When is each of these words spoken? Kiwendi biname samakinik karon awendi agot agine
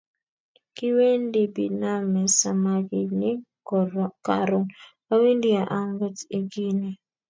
Kiwendi 0.75 1.41
biname 1.55 2.21
samakinik 2.37 3.39
karon 4.25 4.65
awendi 5.13 5.49
agot 5.79 6.17
agine 6.37 6.89